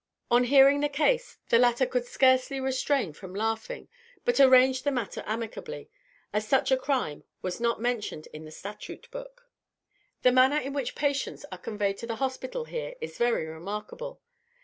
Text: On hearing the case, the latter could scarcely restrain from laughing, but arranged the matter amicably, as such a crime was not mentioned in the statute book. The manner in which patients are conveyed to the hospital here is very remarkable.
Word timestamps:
On 0.31 0.45
hearing 0.45 0.79
the 0.79 0.89
case, 0.89 1.37
the 1.49 1.59
latter 1.59 1.85
could 1.85 2.07
scarcely 2.07 2.59
restrain 2.59 3.13
from 3.13 3.35
laughing, 3.35 3.87
but 4.25 4.39
arranged 4.39 4.83
the 4.83 4.89
matter 4.89 5.21
amicably, 5.27 5.91
as 6.33 6.47
such 6.47 6.71
a 6.71 6.75
crime 6.75 7.23
was 7.43 7.61
not 7.61 7.79
mentioned 7.79 8.27
in 8.33 8.43
the 8.43 8.49
statute 8.49 9.11
book. 9.11 9.47
The 10.23 10.31
manner 10.31 10.57
in 10.57 10.73
which 10.73 10.95
patients 10.95 11.45
are 11.51 11.59
conveyed 11.59 11.99
to 11.99 12.07
the 12.07 12.15
hospital 12.15 12.65
here 12.65 12.95
is 12.99 13.19
very 13.19 13.45
remarkable. 13.45 14.19